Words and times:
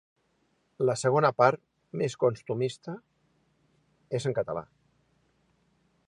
La 0.89 0.95
segona 1.01 1.29
part, 1.41 1.59
més 2.01 2.15
costumista, 2.23 2.95
és 4.21 4.27
en 4.31 4.37
català. 4.41 4.65